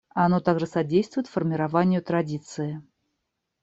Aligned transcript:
Оно 0.15 0.39
также 0.39 0.65
содействует 0.65 1.27
формированию 1.27 2.01
традиции. 2.01 2.81